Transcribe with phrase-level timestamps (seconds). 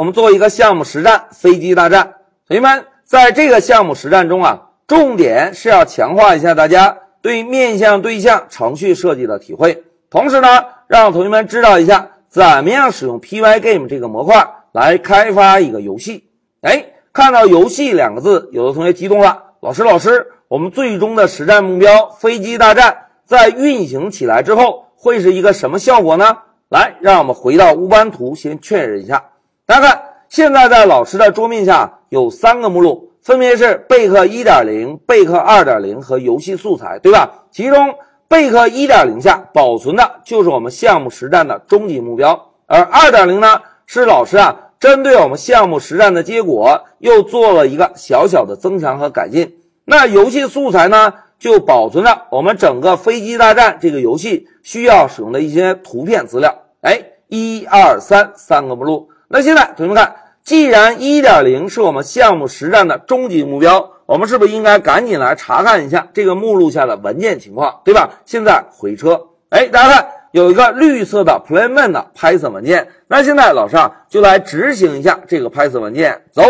[0.00, 2.14] 我们做一个项目实战，飞机大战。
[2.48, 14.42] 同学们，在这个项目实战中啊，重点是要强化一下大家对面向对象程序设计的体会，同时呢，让同学们知道一下怎么样使用 Pygame 这个模块
[14.72, 16.30] 来开发一个游戏。
[16.62, 16.82] 哎，
[17.12, 22.96] 看到“游戏”两个字，有的同学激动了，老师，老师，我们最终的实战目标飞机大战
[23.26, 26.38] 在运行起来之后会是一个什么效果呢？
[26.70, 29.22] 来，让我们回到乌班图，先确认一下。
[29.70, 37.44] 大家看，现在在老师的桌面下有三个目录，分别是备课一点零、备课二点零和游戏素材，对吧？
[37.52, 37.94] 其中
[38.26, 49.56] 备课一点零下保存的就是我们项目实战的终极目标，而二点零呢，是老师啊针对我们项目实战的结果又做了一个小小的增强和改进。
[49.84, 56.52] 那游戏素材呢，就保存了我们整个飞机大战这个游戏需要使用的一些图片资料。
[56.80, 59.09] 哎，一二三，三个目录。
[59.32, 68.10] 那现在同学们看，既然一点零是我们项目实战的终极目标，我们是不是应该赶紧来查看一下这个目录下的文件情况，对吧？
[68.24, 76.42] 现在回车，哎，大家看有一个绿色的 Playman 的 Python 文件，那现在老师啊就来执行一下这个 Python 文件，走，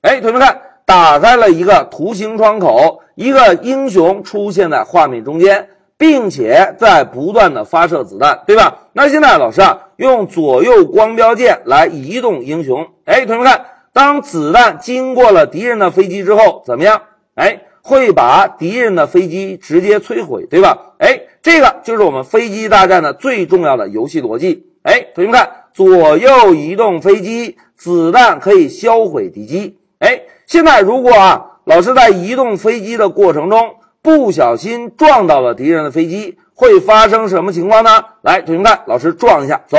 [0.00, 5.68] 哎，同学们看，打开了一个图形窗口，一个英雄出现在画面中间。
[5.96, 8.88] 并且在不断的发射子弹，对吧？
[8.92, 12.86] 那现在老师啊，用左右光标键来移动英雄。
[13.04, 17.00] 哎，同学们看，当子弹经过了敌人的飞机之后，怎么样？
[17.36, 20.94] 哎，会把敌人的飞机直接摧毁，对吧？
[20.98, 24.66] 哎，这个就是我们飞机大战的最重要的游戏逻辑。
[24.82, 29.78] 哎，同学们看，左右移动飞机，子弹可以销毁敌机。
[30.00, 33.76] 哎，现在如果啊，老师在移动飞机的过程中。
[34.04, 38.04] 不小心撞到了敌人的飞机，会发生什么情况呢？
[38.20, 39.78] 来，同学们，老师撞一下，走。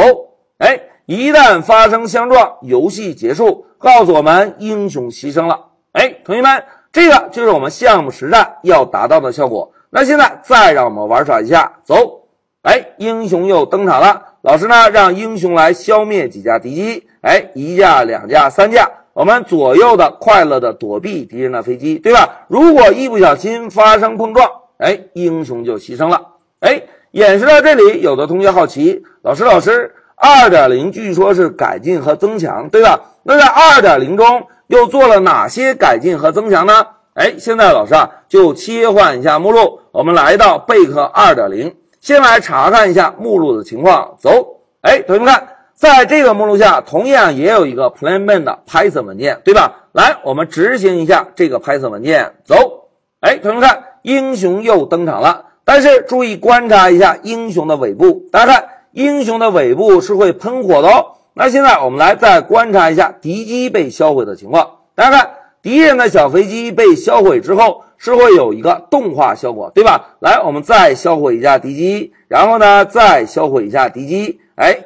[0.58, 5.66] 哎，一旦发生相撞，游戏结束，告诉我们英雄牺牲了。
[5.92, 9.72] 哎，同学们，这个就是我们项目实战要达到的效果。
[9.92, 12.24] 那现在再让我们玩耍一下，走。
[12.64, 14.20] 哎，英雄又登场了。
[14.42, 17.08] 老师呢，让英雄来消灭几架敌机。
[17.22, 18.90] 哎，一架、两架、三架。
[19.16, 22.42] 我们左右的快乐的躲避敌人的飞机，对吧？
[22.50, 24.46] 如果一不小心发生碰撞，
[24.78, 26.22] 哎，英雄就牺牲了。
[26.60, 26.82] 哎，
[27.12, 33.00] 演示到这里，有的同学好奇，老师，老师，二点零据说是改进和增强，对吧？
[33.24, 36.86] 那在二点零中又做了哪些改进和增强呢？
[37.14, 44.18] 哎，现在老师啊，就切换一下目录，我们来到备课二点零，先来查看一下目录的情况。
[44.20, 45.55] 走，哎，同学们看。
[45.76, 49.90] 在这个目录下，同样也有一个 Playman 的 Python 文件，对吧？
[49.92, 52.88] 来，我们执行一下这个 Python 文件，走。
[53.20, 55.48] 哎，同学们看，英雄又登场了。
[55.66, 61.18] 但是注意观察一下英雄的尾部，大家看，英雄的尾部是会喷火的哦。
[61.34, 65.30] 那现在我们来再观察一下敌机被销毁的情况，大家看，
[65.62, 70.16] 敌人的小飞机被销毁之后是会有一个动画效果，对吧？
[70.22, 74.78] 来，我们再销毁一下敌机，然后呢，再销毁一下敌机，哎。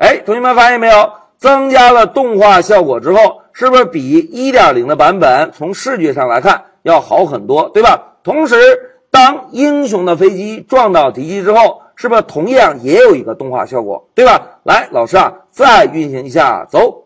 [0.00, 1.12] 哎，同学们发现没有？
[1.36, 8.16] 增加了动画效果之后，是不是比一点零的版本从视觉上来看要好很多，对吧？
[8.22, 8.56] 同时，
[9.10, 14.60] 当英雄的飞机撞到敌机之后，是不是同样也有一个动画效果，对吧？
[14.64, 17.04] 来，老师啊，再运行一下，走。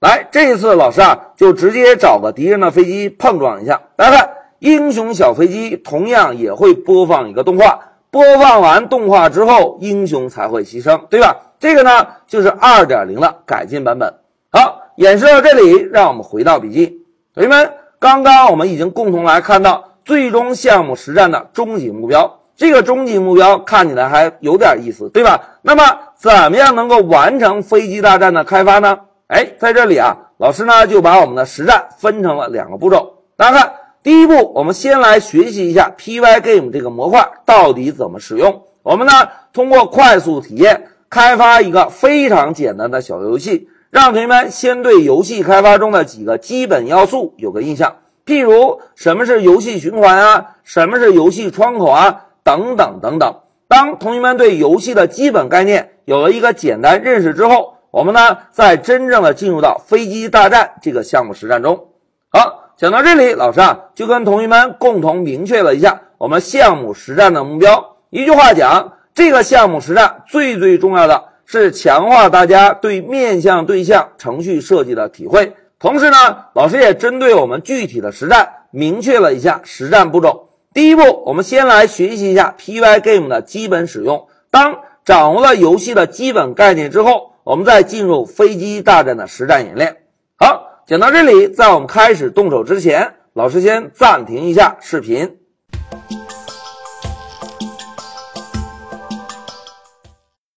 [0.00, 3.82] 来，这一次老师啊，就直接找个敌人的飞机碰撞一下。
[3.96, 4.30] 大家看，
[4.60, 7.80] 英雄小飞机同样也会播放一个动画，
[8.10, 11.36] 播放完动画之后，英雄才会牺牲，对吧？
[11.60, 14.10] 这个呢，就是二点零的改进版本。
[14.50, 17.02] 好，演示到这里，让我们回到笔记。
[17.34, 22.38] 同学们，刚刚我们已经共同来看到最终项目实战的终极目标。
[22.56, 25.58] 这个终极目标看起来还有点意思，对吧？
[25.60, 25.82] 那么，
[26.16, 28.98] 怎么样能够完成飞机大战的开发呢？
[29.26, 33.18] 哎，在这里啊，老师呢就把我们的实战分成了两个步骤。
[33.36, 38.62] 大家看，第一步，我们先来学习一下 Pygame 这个模块到底怎么使用。
[38.82, 39.12] 我们呢，
[39.52, 40.86] 通过快速体验。
[41.10, 47.96] 开发一个非常简单的小游戏，让同学们先对游戏开发中的几个基本要素有个印象。
[48.24, 53.34] 譬如什么是游戏循环啊，什么是游戏窗口啊，等等等等。
[53.66, 61.88] 当同学们对游戏的基本概念有了一个简单认识之后，我们呢再真正的进入到飞机大战这个项目实战中。
[62.30, 67.96] 好，讲到这里，老师啊就跟同学们共同明确了一下我们项目实战的目标。
[68.10, 68.92] 一句话讲。
[69.14, 76.16] 这个项目实战最最重要的是强化大家对面向对象程序设计的体会，同时呢，
[76.54, 80.48] 老师也针对我们具体的实战明确了一下实战步骤。
[80.72, 84.28] 第一步，我们先来学习一下 Pygame 的基本使用。
[84.52, 89.96] 当掌握了游戏的基本概念之后，我们再进入飞机大战的实战演练。
[90.36, 95.39] 好，讲到这里，在我们开始动手之前，老师先暂停一下视频。